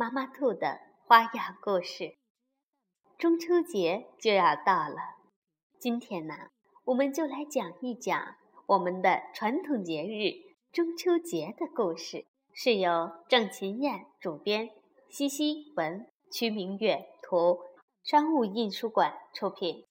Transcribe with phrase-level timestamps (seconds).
[0.00, 2.14] 妈妈兔的花样故事，
[3.18, 5.16] 中秋节就要到了，
[5.80, 6.50] 今天呢，
[6.84, 14.70] 我们就来讲一讲我们的传统节日中秋节的故事，是由郑琴燕主编，
[15.10, 17.58] 西西文、曲明月图，
[18.04, 19.84] 商务印书馆出品。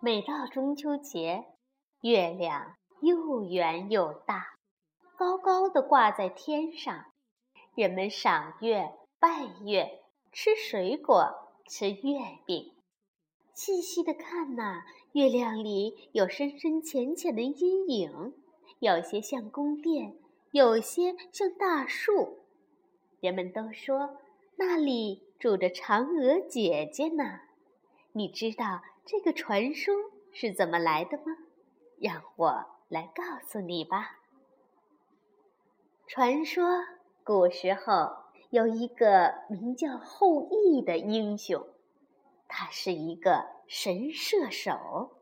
[0.00, 1.44] 每到中秋节，
[2.00, 4.56] 月亮又圆又大，
[5.16, 7.12] 高高的挂在天上，
[7.76, 8.92] 人们赏月。
[9.26, 12.74] 拜月，吃水果，吃月饼，
[13.54, 18.34] 细细的看呐，月亮里有深深浅浅的阴影，
[18.80, 20.14] 有些像宫殿，
[20.50, 22.40] 有些像大树。
[23.20, 24.18] 人们都说
[24.56, 27.40] 那里住着嫦娥姐姐呢。
[28.12, 29.94] 你知道这个传说
[30.34, 31.34] 是怎么来的吗？
[31.98, 34.18] 让我来告诉你吧。
[36.06, 36.84] 传说
[37.24, 38.23] 古时候。
[38.54, 41.66] 有一个名叫后羿的英雄，
[42.46, 45.18] 他是一个神射手。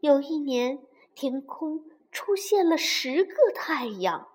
[0.00, 0.80] 有一年，
[1.14, 4.26] 天空出现了十个太阳，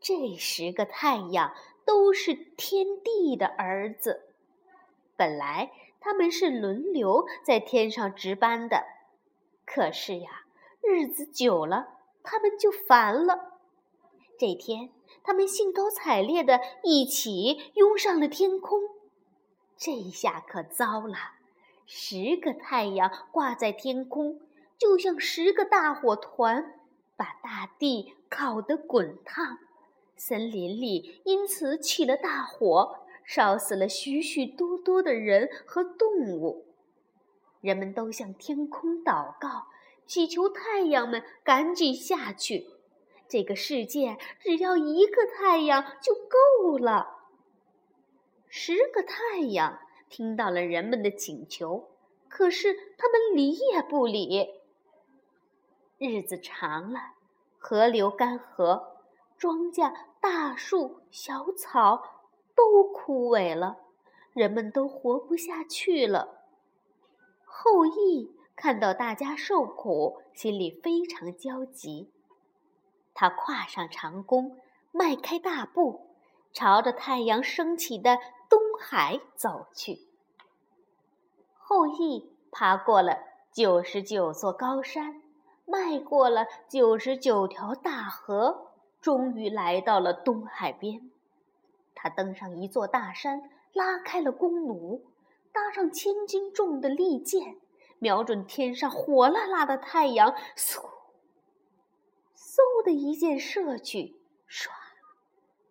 [0.00, 1.52] 这十个太阳
[1.84, 4.30] 都是天帝的儿子。
[5.14, 8.82] 本来他们是轮流在天上值班的，
[9.66, 10.46] 可是呀，
[10.80, 11.86] 日子久了，
[12.22, 13.53] 他们就烦了。
[14.38, 14.90] 这天。
[15.22, 18.78] 他们兴高采烈地一起拥上了天空，
[19.78, 21.16] 这下可糟了！
[21.86, 24.40] 十个太阳挂在天空，
[24.76, 26.78] 就像十个大火团，
[27.16, 29.58] 把大地烤得滚烫。
[30.16, 36.66] 森林里因此起了大火，烧死了许许多多的人和动物。
[37.62, 39.68] 人们都向天空祷告，
[40.06, 42.68] 祈求太阳们赶紧下去。
[43.34, 47.16] 这个世界只要一个太阳就够了。
[48.46, 51.88] 十个太阳听到了人们的请求，
[52.28, 54.60] 可是他们理也不理。
[55.98, 57.00] 日子长了，
[57.58, 58.84] 河流干涸，
[59.36, 62.22] 庄稼、大树、小草
[62.54, 63.78] 都枯萎了，
[64.32, 66.44] 人们都活不下去了。
[67.44, 72.12] 后羿看到大家受苦，心里非常焦急。
[73.14, 74.58] 他跨上长弓，
[74.90, 76.10] 迈开大步，
[76.52, 80.00] 朝着太阳升起的东海走去。
[81.56, 83.18] 后羿爬过了
[83.52, 85.22] 九十九座高山，
[85.64, 91.10] 迈过了九十九条大河，终于来到了东海边。
[91.94, 95.00] 他登上一座大山，拉开了弓弩，
[95.52, 97.56] 搭上千斤重的利箭，
[97.98, 100.84] 瞄准天上火辣辣的太阳，嗖！
[102.84, 104.14] 的一箭射去，
[104.48, 104.68] 唰，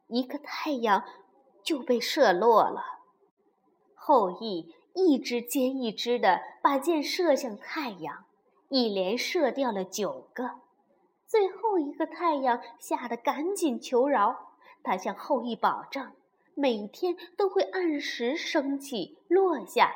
[0.08, 1.06] 一个太阳
[1.64, 2.84] 就被射落了。
[3.94, 8.26] 后羿一支接一支的把箭射向太阳，
[8.68, 10.60] 一连射掉了九个。
[11.26, 14.52] 最后一个太阳吓得赶紧求饶，
[14.84, 16.12] 他向后羿保证，
[16.54, 19.96] 每天都会按时升起落下。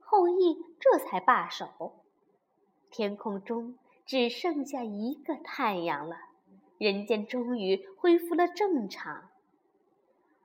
[0.00, 2.04] 后羿这才罢手。
[2.90, 3.76] 天空中。
[4.06, 6.16] 只剩下一个太阳了，
[6.78, 9.30] 人间终于恢复了正常。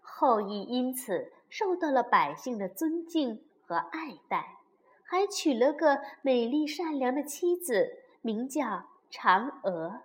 [0.02, 4.58] 后羿因此受到了百姓的尊敬和爱戴，
[5.04, 10.02] 还娶了个美丽善良的妻子，名叫嫦娥。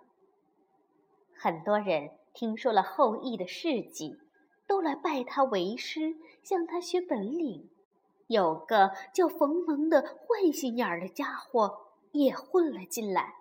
[1.33, 4.19] 很多人听说了后羿的事迹，
[4.67, 7.69] 都来拜他为师，向他学本领。
[8.27, 13.35] 有个叫冯蒙的坏心眼儿的家伙也混了进来。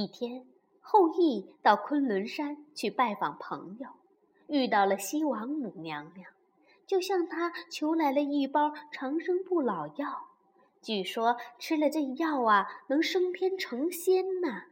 [0.00, 0.46] 一天，
[0.80, 3.88] 后羿到昆仑山去拜访朋友，
[4.46, 6.30] 遇到了西王母娘娘，
[6.86, 10.28] 就向她求来了一包长生不老药。
[10.80, 14.66] 据说吃了这药啊，能升天成仙呢。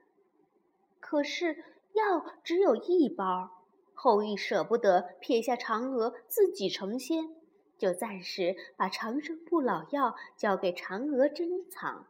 [1.01, 1.65] 可是
[1.95, 3.65] 药只有一包，
[3.95, 7.35] 后羿舍不得撇下嫦娥自己成仙，
[7.77, 12.07] 就暂时把长生不老药交给嫦娥珍藏。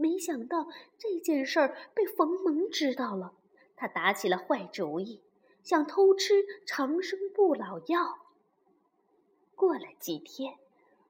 [0.00, 3.34] 没想到这件事儿被冯蒙知道了，
[3.76, 5.22] 他打起了坏主意，
[5.64, 6.34] 想偷吃
[6.64, 8.18] 长生不老药。
[9.56, 10.56] 过了几天，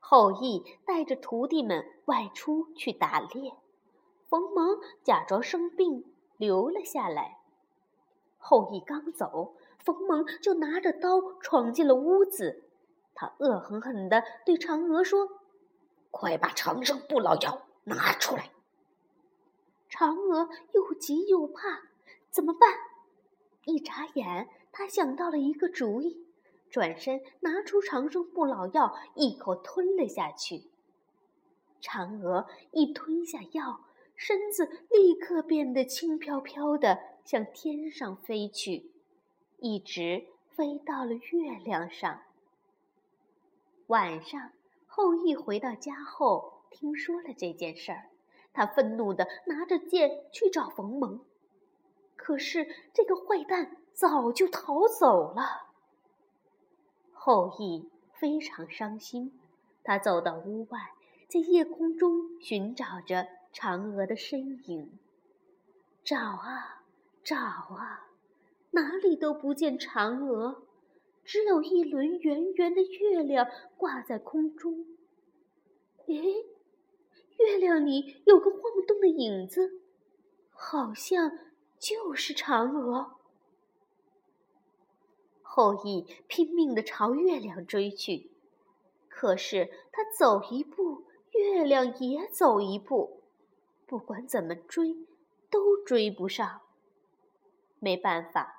[0.01, 3.53] 后羿带着徒弟们外出去打猎，
[4.27, 6.07] 冯蒙假装生病
[6.39, 7.37] 留了下来。
[8.39, 9.55] 后羿刚走，
[9.85, 12.65] 冯蒙就拿着刀闯进了屋子，
[13.15, 15.29] 他恶狠狠地对嫦娥说
[16.11, 18.51] ：“快把长生不老药拿出来！”
[19.91, 21.83] 嫦娥又急又怕，
[22.31, 22.71] 怎么办？
[23.65, 26.27] 一眨眼，她想到了一个主意。
[26.71, 30.65] 转身拿出长生不老药，一口吞了下去。
[31.81, 33.81] 嫦娥一吞下药，
[34.15, 38.91] 身子立刻变得轻飘飘的，向天上飞去，
[39.59, 42.21] 一直飞到了月亮上。
[43.87, 44.51] 晚上，
[44.87, 48.11] 后羿回到家后，听说了这件事儿，
[48.59, 51.21] 他愤怒的拿着剑去找冯蒙，
[52.17, 55.69] 可是这个坏蛋早就逃走了。
[57.13, 59.39] 后羿非常伤心，
[59.85, 60.91] 他走到屋外，
[61.29, 64.91] 在夜空中寻找着嫦娥的身影。
[66.03, 66.83] 找啊
[67.23, 68.09] 找啊，
[68.73, 70.63] 哪里都不见嫦娥，
[71.25, 73.47] 只有一轮圆圆的月亮
[73.77, 74.85] 挂在空中。
[76.09, 76.45] 诶，
[77.39, 79.81] 月亮里有个晃动的影子，
[80.51, 81.39] 好像
[81.79, 83.17] 就是嫦娥。
[85.43, 88.31] 后羿拼命地朝月亮追去，
[89.09, 93.23] 可是他走一步，月亮也走一步，
[93.87, 95.07] 不管怎么追，
[95.51, 96.61] 都追不上。
[97.81, 98.58] 没办法，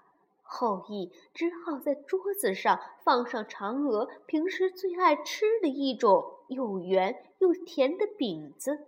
[0.51, 8.88] 后羿只好在桌子上放上嫦娥平时最爱吃的一种又圆又甜的饼子，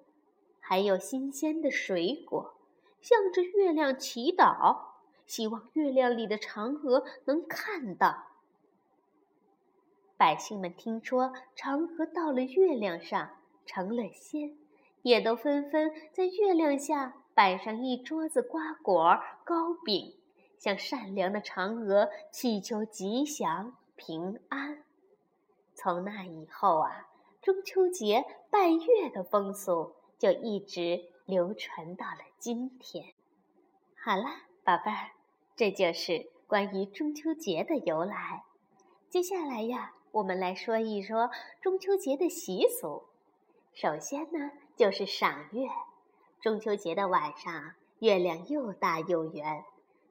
[0.59, 2.55] 还有新鲜的水果，
[2.99, 4.89] 向着月亮祈祷。
[5.27, 8.25] 希望月亮里的嫦娥能看到。
[10.17, 13.29] 百姓们听说嫦娥到了月亮上
[13.67, 14.57] 成了仙，
[15.03, 20.15] 也都纷纷在月亮下摆上一桌子瓜果糕饼，
[20.61, 24.83] 向善良的嫦娥祈求吉祥平安。
[25.73, 27.07] 从那以后啊，
[27.41, 33.03] 中秋节拜月的风俗就一直流传到了今天。
[33.95, 34.23] 好了，
[34.63, 35.09] 宝贝儿。
[35.55, 38.43] 这就是关于中秋节的由来。
[39.09, 43.05] 接下来呀，我们来说一说中秋节的习俗。
[43.73, 45.67] 首先呢，就是赏月。
[46.39, 49.65] 中秋节的晚上，月亮又大又圆，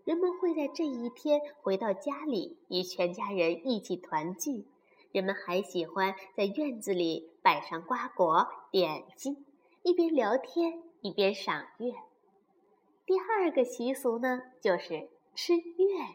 [0.05, 4.65] 人们会在这一天回到家里，与全家人一起团聚。
[5.13, 9.45] 人们还喜欢在院子里摆上瓜果点心，
[9.83, 11.93] 一边聊天一边赏月。
[13.07, 15.09] 第二个习俗呢，就是。
[15.33, 15.63] 吃月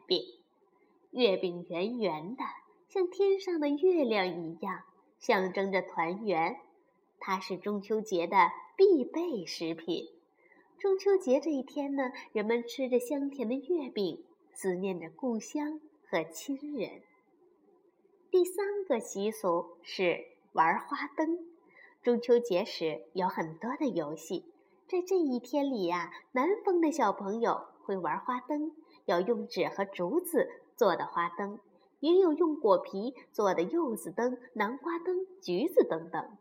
[0.06, 0.22] 饼，
[1.12, 2.44] 月饼圆圆的，
[2.90, 4.84] 像天上的月亮一样，
[5.18, 6.60] 象征着团圆。
[7.18, 10.10] 它是中秋节的必备食品。
[10.78, 14.24] 中秋节这一天呢，人们吃着香甜的月饼，
[14.54, 15.80] 思念着故乡
[16.10, 17.02] 和亲人。
[18.30, 21.40] 第三个习俗是玩花灯。
[22.04, 24.44] 中秋节时有很多的游戏，
[24.88, 28.74] 在这一天里呀，南方的小朋友会玩花灯。
[29.06, 31.60] 有用纸和竹子做的花灯，
[32.00, 36.38] 也有用果皮做的柚子灯、南瓜灯、橘子灯等，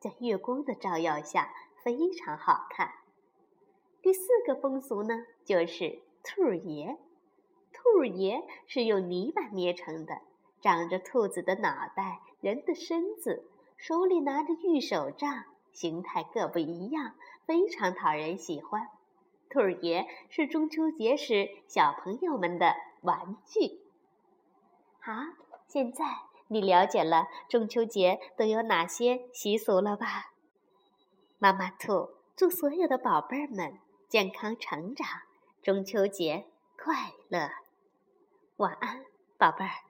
[0.00, 2.90] 在月光的照耀下非常好看。
[4.06, 6.96] 第四个风俗呢，就是兔爷。
[7.72, 10.20] 兔爷是用泥巴捏成的，
[10.60, 18.88] 长着兔子的脑袋、人的身子，手里拿着玉手杖，形态各不一样，非常讨人喜欢。
[19.50, 23.80] 兔爷是中秋节时小朋友们的玩具。
[25.00, 25.14] 好，
[25.66, 26.04] 现在
[26.46, 30.30] 你了解了中秋节都有哪些习俗了吧？
[31.40, 35.22] 妈妈兔祝所有的宝贝儿们健康成长，
[35.62, 36.46] 中秋节
[36.78, 37.50] 快乐！
[38.58, 39.04] 晚安，
[39.36, 39.85] 宝贝儿。